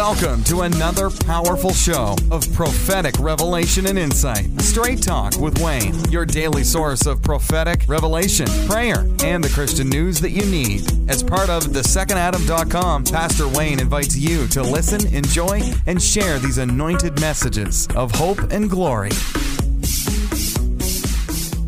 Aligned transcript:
Welcome 0.00 0.42
to 0.44 0.62
another 0.62 1.10
powerful 1.10 1.74
show 1.74 2.16
of 2.30 2.50
prophetic 2.54 3.14
revelation 3.18 3.84
and 3.84 3.98
insight. 3.98 4.48
Straight 4.62 5.02
Talk 5.02 5.36
with 5.36 5.60
Wayne, 5.60 5.94
your 6.10 6.24
daily 6.24 6.64
source 6.64 7.04
of 7.04 7.20
prophetic 7.20 7.82
revelation, 7.86 8.46
prayer, 8.66 9.06
and 9.22 9.44
the 9.44 9.50
Christian 9.52 9.90
news 9.90 10.18
that 10.20 10.30
you 10.30 10.46
need. 10.46 10.90
As 11.10 11.22
part 11.22 11.50
of 11.50 11.74
the 11.74 11.80
thesecondadam.com, 11.80 13.04
Pastor 13.04 13.46
Wayne 13.46 13.78
invites 13.78 14.16
you 14.16 14.46
to 14.48 14.62
listen, 14.62 15.06
enjoy, 15.14 15.60
and 15.86 16.02
share 16.02 16.38
these 16.38 16.56
anointed 16.56 17.20
messages 17.20 17.86
of 17.94 18.10
hope 18.12 18.40
and 18.50 18.70
glory. 18.70 19.10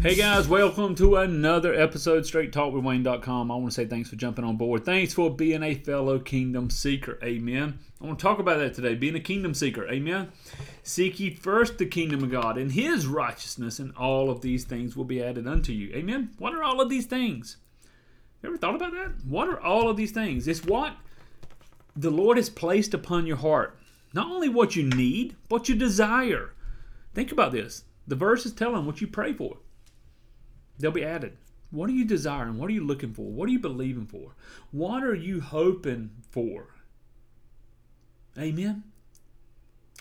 Hey 0.02 0.16
guys, 0.16 0.48
welcome 0.48 0.96
to 0.96 1.18
another 1.18 1.72
episode 1.72 2.26
Straight 2.26 2.52
Talk 2.52 2.74
with 2.74 2.82
Wayne.com. 2.82 3.52
I 3.52 3.54
want 3.54 3.66
to 3.66 3.70
say 3.70 3.86
thanks 3.86 4.10
for 4.10 4.16
jumping 4.16 4.44
on 4.44 4.56
board. 4.56 4.84
Thanks 4.84 5.14
for 5.14 5.30
being 5.30 5.62
a 5.62 5.76
fellow 5.76 6.18
kingdom 6.18 6.70
seeker. 6.70 7.20
Amen. 7.22 7.78
I 8.00 8.06
want 8.06 8.18
to 8.18 8.22
talk 8.24 8.40
about 8.40 8.58
that 8.58 8.74
today, 8.74 8.96
being 8.96 9.14
a 9.14 9.20
kingdom 9.20 9.54
seeker. 9.54 9.88
Amen. 9.88 10.32
Seek 10.82 11.20
ye 11.20 11.32
first 11.32 11.78
the 11.78 11.86
kingdom 11.86 12.24
of 12.24 12.32
God 12.32 12.58
and 12.58 12.72
his 12.72 13.06
righteousness, 13.06 13.78
and 13.78 13.94
all 13.96 14.28
of 14.28 14.40
these 14.40 14.64
things 14.64 14.96
will 14.96 15.04
be 15.04 15.22
added 15.22 15.46
unto 15.46 15.70
you. 15.70 15.94
Amen. 15.94 16.30
What 16.36 16.52
are 16.52 16.64
all 16.64 16.80
of 16.80 16.90
these 16.90 17.06
things? 17.06 17.58
You 18.42 18.48
ever 18.48 18.58
thought 18.58 18.74
about 18.74 18.94
that? 18.94 19.12
What 19.24 19.46
are 19.48 19.60
all 19.60 19.88
of 19.88 19.96
these 19.96 20.10
things? 20.10 20.48
It's 20.48 20.64
what 20.64 20.96
the 21.94 22.10
Lord 22.10 22.38
has 22.38 22.50
placed 22.50 22.92
upon 22.92 23.24
your 23.24 23.36
heart. 23.36 23.78
Not 24.12 24.26
only 24.26 24.48
what 24.48 24.74
you 24.74 24.82
need, 24.82 25.36
but 25.48 25.68
you 25.68 25.76
desire. 25.76 26.54
Think 27.14 27.30
about 27.30 27.52
this. 27.52 27.84
The 28.08 28.16
verse 28.16 28.44
is 28.44 28.52
telling 28.52 28.84
what 28.84 29.00
you 29.00 29.06
pray 29.06 29.32
for. 29.32 29.58
They'll 30.78 30.90
be 30.90 31.04
added. 31.04 31.36
What 31.70 31.88
are 31.88 31.94
you 31.94 32.04
desiring? 32.04 32.58
What 32.58 32.68
are 32.68 32.74
you 32.74 32.84
looking 32.84 33.14
for? 33.14 33.30
What 33.30 33.48
are 33.48 33.52
you 33.52 33.58
believing 33.58 34.06
for? 34.06 34.34
What 34.70 35.02
are 35.02 35.14
you 35.14 35.40
hoping 35.40 36.10
for? 36.30 36.66
Amen. 38.38 38.84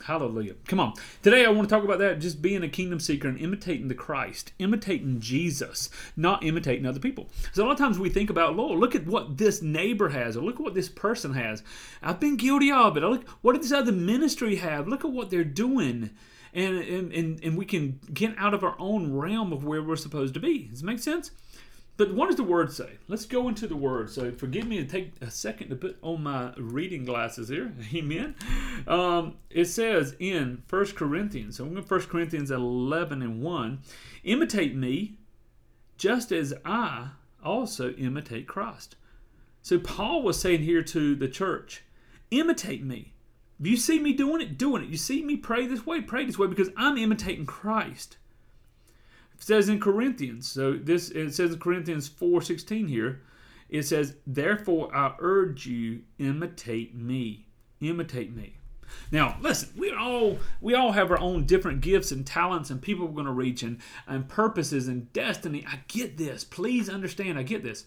Hallelujah. 0.05 0.55
Come 0.67 0.80
on. 0.80 0.94
Today 1.22 1.45
I 1.45 1.49
want 1.49 1.69
to 1.69 1.75
talk 1.75 1.83
about 1.83 1.99
that 1.99 2.19
just 2.19 2.42
being 2.42 2.64
a 2.64 2.69
kingdom 2.69 2.99
seeker 2.99 3.27
and 3.27 3.39
imitating 3.39 3.88
the 3.88 3.95
Christ, 3.95 4.52
imitating 4.58 5.19
Jesus, 5.19 5.89
not 6.16 6.44
imitating 6.44 6.86
other 6.86 6.99
people. 6.99 7.30
So 7.53 7.64
a 7.64 7.66
lot 7.66 7.73
of 7.73 7.77
times 7.77 7.99
we 7.99 8.09
think 8.09 8.30
about, 8.30 8.55
Lord, 8.55 8.80
look 8.80 8.95
at 8.95 9.05
what 9.05 9.38
this 9.38 9.61
neighbor 9.61 10.09
has, 10.09 10.36
or 10.36 10.44
look 10.44 10.55
at 10.55 10.61
what 10.61 10.73
this 10.73 10.89
person 10.89 11.33
has. 11.33 11.64
I've 12.02 12.19
been 12.19 12.36
guilty 12.38 12.72
of 12.72 12.97
it. 12.97 13.02
Look, 13.02 13.27
what 13.42 13.55
does 13.55 13.69
this 13.69 13.77
other 13.77 13.92
ministry 13.92 14.55
have? 14.55 14.88
Look 14.88 15.05
at 15.05 15.11
what 15.11 15.30
they're 15.30 15.44
doing. 15.44 16.11
And, 16.53 16.77
and, 16.77 17.13
and, 17.13 17.44
and 17.44 17.57
we 17.57 17.66
can 17.66 17.99
get 18.13 18.38
out 18.38 18.53
of 18.53 18.63
our 18.63 18.75
own 18.77 19.13
realm 19.13 19.53
of 19.53 19.63
where 19.63 19.81
we're 19.81 19.95
supposed 19.95 20.33
to 20.33 20.39
be. 20.39 20.66
Does 20.66 20.81
it 20.81 20.85
make 20.85 20.99
sense? 20.99 21.31
But 21.97 22.13
what 22.13 22.27
does 22.27 22.38
the 22.38 22.43
word 22.43 22.71
say? 22.71 22.97
Let's 23.08 23.25
go 23.25 23.47
into 23.47 23.67
the 23.67 23.75
word. 23.75 24.09
So 24.09 24.31
forgive 24.31 24.66
me 24.66 24.77
to 24.77 24.85
take 24.85 25.11
a 25.21 25.30
second 25.30 25.69
to 25.69 25.75
put 25.75 25.97
on 26.02 26.23
my 26.23 26.52
reading 26.58 27.05
glasses 27.05 27.49
here. 27.49 27.73
Amen. 27.93 28.35
Um, 28.88 29.35
it 29.49 29.66
says 29.66 30.16
in 30.19 30.63
1 30.67 30.85
Corinthians, 30.93 31.58
so 31.58 31.63
I'm 31.63 31.73
going 31.73 31.85
to 31.85 31.93
1 31.93 32.02
Corinthians 32.08 32.49
11 32.49 33.21
and 33.21 33.41
1, 33.41 33.80
imitate 34.23 34.75
me 34.75 35.17
just 35.97 36.31
as 36.31 36.53
I 36.65 37.09
also 37.43 37.91
imitate 37.91 38.47
Christ. 38.47 38.95
So 39.61 39.77
Paul 39.77 40.23
was 40.23 40.39
saying 40.39 40.63
here 40.63 40.81
to 40.81 41.15
the 41.15 41.27
church, 41.27 41.83
imitate 42.31 42.83
me. 42.83 43.13
You 43.62 43.78
see 43.78 44.00
me 44.00 44.14
doing 44.14 44.42
it, 44.42 44.58
doing 44.58 44.84
it. 44.84 44.90
You 44.90 44.98
see 44.98 45.23
me 45.23 45.38
pray 45.38 45.67
this 45.67 45.86
way, 45.86 46.02
pray 46.02 46.26
this 46.26 46.38
way 46.38 46.48
because 46.48 46.70
I'm 46.76 46.98
imitating 46.98 47.45
Christ. 47.45 48.17
It 49.36 49.44
says 49.44 49.70
in 49.70 49.80
Corinthians, 49.80 50.48
so 50.48 50.73
this 50.73 51.09
it 51.12 51.34
says 51.34 51.54
in 51.54 51.59
Corinthians 51.59 52.09
4:16 52.09 52.88
here, 52.88 53.22
it 53.70 53.84
says, 53.84 54.16
"Therefore 54.26 54.94
I 54.95 55.16
urge 55.20 55.67
you 55.67 56.02
imitate 56.17 56.95
me. 56.95 57.48
Imitate 57.80 58.36
me." 58.36 58.58
Now, 59.12 59.38
listen, 59.42 59.70
we 59.78 59.92
all 59.92 60.39
we 60.59 60.73
all 60.73 60.94
have 60.94 61.12
our 61.12 61.20
own 61.20 61.45
different 61.45 61.82
gifts 61.82 62.12
and 62.12 62.26
talents 62.26 62.70
and 62.70 62.82
people 62.82 63.06
we're 63.06 63.14
going 63.14 63.26
to 63.26 63.32
reach 63.32 63.64
and, 63.64 63.78
and 64.08 64.28
purposes 64.28 64.88
and 64.88 65.12
destiny. 65.14 65.66
I 65.67 65.82
get 65.88 66.17
this. 66.17 66.44
Please 66.44 66.89
understand, 66.89 67.38
I 67.38 67.44
get 67.44 67.64
this. 67.64 67.86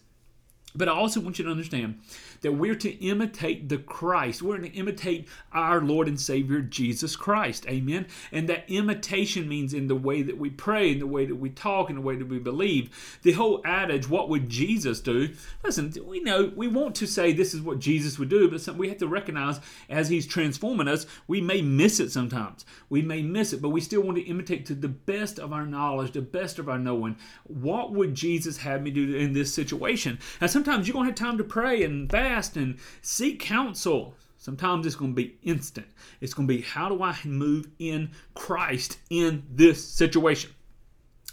But 0.76 0.88
I 0.88 0.92
also 0.92 1.20
want 1.20 1.38
you 1.38 1.44
to 1.44 1.50
understand 1.52 2.00
that 2.40 2.52
we're 2.52 2.74
to 2.74 2.90
imitate 2.90 3.68
the 3.68 3.78
Christ. 3.78 4.42
We're 4.42 4.58
to 4.58 4.72
imitate 4.72 5.28
our 5.52 5.80
Lord 5.80 6.08
and 6.08 6.20
Savior 6.20 6.60
Jesus 6.60 7.14
Christ. 7.14 7.64
Amen. 7.68 8.06
And 8.32 8.48
that 8.48 8.68
imitation 8.68 9.48
means 9.48 9.72
in 9.72 9.86
the 9.86 9.94
way 9.94 10.22
that 10.22 10.36
we 10.36 10.50
pray, 10.50 10.90
in 10.90 10.98
the 10.98 11.06
way 11.06 11.26
that 11.26 11.36
we 11.36 11.50
talk, 11.50 11.90
in 11.90 11.96
the 11.96 12.02
way 12.02 12.16
that 12.16 12.26
we 12.26 12.40
believe. 12.40 13.18
The 13.22 13.32
whole 13.32 13.62
adage, 13.64 14.08
what 14.08 14.28
would 14.28 14.48
Jesus 14.48 15.00
do? 15.00 15.30
Listen, 15.62 15.94
we 16.04 16.18
know 16.18 16.52
we 16.56 16.66
want 16.66 16.96
to 16.96 17.06
say 17.06 17.32
this 17.32 17.54
is 17.54 17.62
what 17.62 17.78
Jesus 17.78 18.18
would 18.18 18.28
do, 18.28 18.50
but 18.50 18.76
we 18.76 18.88
have 18.88 18.98
to 18.98 19.06
recognize 19.06 19.60
as 19.88 20.08
He's 20.08 20.26
transforming 20.26 20.88
us, 20.88 21.06
we 21.28 21.40
may 21.40 21.62
miss 21.62 22.00
it 22.00 22.10
sometimes. 22.10 22.66
We 22.88 23.00
may 23.00 23.22
miss 23.22 23.52
it, 23.52 23.62
but 23.62 23.68
we 23.68 23.80
still 23.80 24.02
want 24.02 24.18
to 24.18 24.24
imitate 24.24 24.66
to 24.66 24.74
the 24.74 24.88
best 24.88 25.38
of 25.38 25.52
our 25.52 25.66
knowledge, 25.66 26.12
the 26.12 26.20
best 26.20 26.58
of 26.58 26.68
our 26.68 26.78
knowing. 26.78 27.16
What 27.44 27.92
would 27.92 28.16
Jesus 28.16 28.56
have 28.58 28.82
me 28.82 28.90
do 28.90 29.14
in 29.14 29.34
this 29.34 29.54
situation? 29.54 30.18
And 30.40 30.50
sometimes 30.50 30.63
you're 30.66 30.92
going 30.92 31.04
to 31.04 31.10
have 31.10 31.14
time 31.14 31.38
to 31.38 31.44
pray 31.44 31.82
and 31.82 32.10
fast 32.10 32.56
and 32.56 32.78
seek 33.02 33.40
counsel. 33.40 34.14
Sometimes 34.38 34.86
it's 34.86 34.96
going 34.96 35.12
to 35.12 35.16
be 35.16 35.36
instant. 35.42 35.86
It's 36.20 36.34
going 36.34 36.46
to 36.46 36.54
be 36.54 36.62
how 36.62 36.88
do 36.88 37.02
I 37.02 37.16
move 37.24 37.68
in 37.78 38.10
Christ 38.34 38.98
in 39.08 39.44
this 39.50 39.86
situation? 39.86 40.50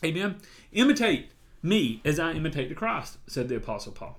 Amen. 0.03 0.37
Imitate 0.71 1.31
me 1.61 2.01
as 2.05 2.19
I 2.19 2.31
imitate 2.31 2.69
the 2.69 2.75
Christ, 2.75 3.17
said 3.27 3.49
the 3.49 3.57
Apostle 3.57 3.91
Paul. 3.91 4.17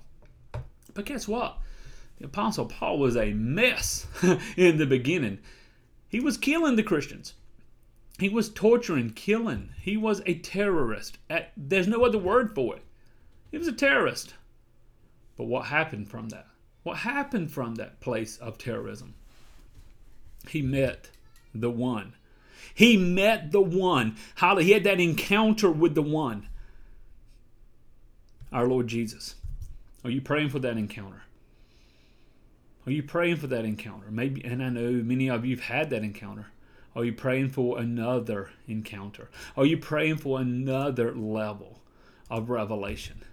But 0.93 1.05
guess 1.05 1.27
what? 1.27 1.57
The 2.19 2.25
Apostle 2.25 2.67
Paul 2.67 2.99
was 2.99 3.17
a 3.17 3.33
mess 3.33 4.07
in 4.57 4.77
the 4.77 4.85
beginning. 4.85 5.39
He 6.07 6.19
was 6.19 6.37
killing 6.37 6.75
the 6.75 6.83
Christians. 6.83 7.33
He 8.19 8.29
was 8.29 8.49
torturing, 8.49 9.09
killing. 9.09 9.69
He 9.81 9.97
was 9.97 10.21
a 10.25 10.35
terrorist. 10.35 11.17
There's 11.57 11.87
no 11.87 12.05
other 12.05 12.19
word 12.19 12.53
for 12.53 12.75
it. 12.75 12.83
He 13.51 13.57
was 13.57 13.67
a 13.67 13.73
terrorist. 13.73 14.35
But 15.37 15.45
what 15.45 15.65
happened 15.65 16.09
from 16.09 16.29
that? 16.29 16.47
What 16.83 16.97
happened 16.97 17.51
from 17.51 17.75
that 17.75 17.99
place 17.99 18.37
of 18.37 18.57
terrorism? 18.57 19.15
He 20.47 20.61
met 20.61 21.09
the 21.55 21.69
one. 21.69 22.13
He 22.73 22.97
met 22.97 23.51
the 23.51 23.61
one. 23.61 24.17
How 24.35 24.57
he 24.57 24.71
had 24.71 24.83
that 24.83 24.99
encounter 24.99 25.71
with 25.71 25.95
the 25.95 26.01
one. 26.01 26.47
Our 28.51 28.67
Lord 28.67 28.87
Jesus. 28.87 29.35
Are 30.03 30.09
you 30.09 30.21
praying 30.21 30.49
for 30.49 30.59
that 30.59 30.77
encounter? 30.77 31.23
Are 32.85 32.91
you 32.91 33.03
praying 33.03 33.37
for 33.37 33.47
that 33.47 33.63
encounter? 33.63 34.11
Maybe, 34.11 34.43
and 34.43 34.61
I 34.61 34.69
know 34.69 34.91
many 34.91 35.29
of 35.29 35.45
you 35.45 35.55
have 35.55 35.65
had 35.65 35.89
that 35.91 36.03
encounter. 36.03 36.47
Are 36.95 37.05
you 37.05 37.13
praying 37.13 37.49
for 37.49 37.79
another 37.79 38.49
encounter? 38.67 39.29
Are 39.55 39.65
you 39.65 39.77
praying 39.77 40.17
for 40.17 40.39
another 40.39 41.15
level 41.15 41.79
of 42.29 42.49
revelation? 42.49 43.23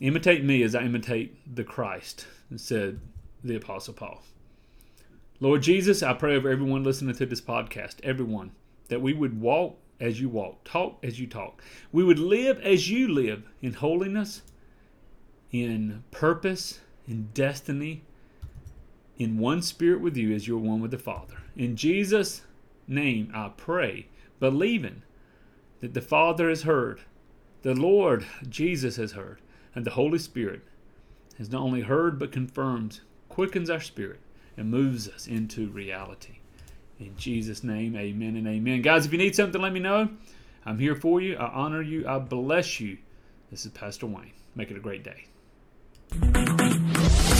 Imitate 0.00 0.44
me 0.44 0.62
as 0.62 0.74
I 0.74 0.82
imitate 0.82 1.54
the 1.54 1.64
Christ, 1.64 2.26
said 2.56 3.00
the 3.44 3.56
Apostle 3.56 3.94
Paul. 3.94 4.22
Lord 5.40 5.62
Jesus, 5.62 6.02
I 6.02 6.12
pray 6.12 6.36
over 6.36 6.48
everyone 6.48 6.84
listening 6.84 7.14
to 7.16 7.26
this 7.26 7.40
podcast, 7.40 7.96
everyone, 8.02 8.52
that 8.88 9.02
we 9.02 9.12
would 9.12 9.40
walk 9.40 9.78
as 10.00 10.20
you 10.20 10.28
walk, 10.28 10.64
talk 10.64 10.98
as 11.02 11.20
you 11.20 11.26
talk. 11.26 11.62
We 11.92 12.04
would 12.04 12.18
live 12.18 12.60
as 12.60 12.90
you 12.90 13.08
live 13.08 13.44
in 13.60 13.74
holiness, 13.74 14.42
in 15.50 16.02
purpose, 16.10 16.80
in 17.06 17.28
destiny, 17.34 18.02
in 19.18 19.38
one 19.38 19.62
spirit 19.62 20.00
with 20.00 20.16
you 20.16 20.34
as 20.34 20.48
you're 20.48 20.58
one 20.58 20.80
with 20.80 20.90
the 20.90 20.98
Father. 20.98 21.36
In 21.56 21.76
Jesus' 21.76 22.42
name 22.88 23.30
I 23.34 23.50
pray, 23.56 24.06
believing 24.40 25.02
that 25.80 25.94
the 25.94 26.00
Father 26.00 26.48
has 26.48 26.62
heard, 26.62 27.00
the 27.62 27.74
Lord 27.74 28.26
Jesus 28.48 28.96
has 28.96 29.12
heard, 29.12 29.40
and 29.74 29.84
the 29.84 29.92
Holy 29.92 30.18
Spirit 30.18 30.62
has 31.38 31.50
not 31.50 31.62
only 31.62 31.82
heard 31.82 32.18
but 32.18 32.32
confirms, 32.32 33.00
quickens 33.28 33.70
our 33.70 33.80
spirit, 33.80 34.20
and 34.56 34.70
moves 34.70 35.08
us 35.08 35.26
into 35.26 35.68
reality. 35.68 36.38
In 37.00 37.16
Jesus' 37.16 37.64
name, 37.64 37.96
amen 37.96 38.36
and 38.36 38.46
amen. 38.46 38.82
Guys, 38.82 39.06
if 39.06 39.12
you 39.12 39.18
need 39.18 39.34
something, 39.34 39.60
let 39.60 39.72
me 39.72 39.80
know. 39.80 40.08
I'm 40.64 40.78
here 40.78 40.94
for 40.94 41.20
you. 41.20 41.36
I 41.36 41.48
honor 41.48 41.82
you. 41.82 42.06
I 42.06 42.18
bless 42.18 42.78
you. 42.78 42.98
This 43.50 43.66
is 43.66 43.72
Pastor 43.72 44.06
Wayne. 44.06 44.32
Make 44.54 44.70
it 44.70 44.76
a 44.76 44.80
great 44.80 45.02
day. 45.02 46.61